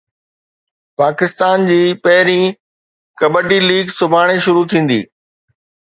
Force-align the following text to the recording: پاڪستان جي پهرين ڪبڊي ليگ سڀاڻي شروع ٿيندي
پاڪستان 0.99 1.59
جي 1.69 1.77
پهرين 2.05 2.47
ڪبڊي 3.19 3.59
ليگ 3.67 3.85
سڀاڻي 3.99 4.37
شروع 4.47 4.65
ٿيندي 4.71 4.99